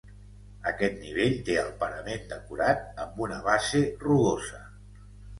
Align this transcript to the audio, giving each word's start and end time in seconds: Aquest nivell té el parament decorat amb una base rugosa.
Aquest 0.69 0.95
nivell 1.01 1.33
té 1.49 1.57
el 1.63 1.67
parament 1.83 2.23
decorat 2.31 3.01
amb 3.03 3.19
una 3.25 3.37
base 3.49 3.83
rugosa. 4.07 4.63